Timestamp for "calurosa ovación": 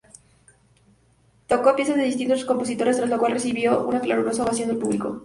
4.01-4.69